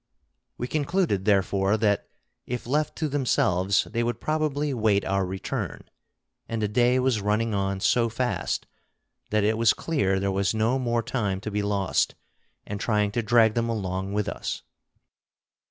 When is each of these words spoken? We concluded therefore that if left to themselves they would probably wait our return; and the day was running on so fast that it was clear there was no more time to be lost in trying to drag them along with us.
We 0.57 0.67
concluded 0.67 1.25
therefore 1.25 1.77
that 1.77 2.09
if 2.47 2.65
left 2.65 2.95
to 2.95 3.07
themselves 3.07 3.83
they 3.83 4.01
would 4.01 4.19
probably 4.19 4.73
wait 4.73 5.05
our 5.05 5.23
return; 5.27 5.83
and 6.49 6.59
the 6.59 6.67
day 6.67 6.97
was 6.97 7.21
running 7.21 7.53
on 7.53 7.79
so 7.81 8.09
fast 8.09 8.65
that 9.29 9.43
it 9.43 9.59
was 9.59 9.73
clear 9.75 10.19
there 10.19 10.31
was 10.31 10.55
no 10.55 10.79
more 10.79 11.03
time 11.03 11.39
to 11.41 11.51
be 11.51 11.61
lost 11.61 12.15
in 12.65 12.79
trying 12.79 13.11
to 13.11 13.21
drag 13.21 13.53
them 13.53 13.69
along 13.69 14.11
with 14.11 14.27
us. 14.27 14.63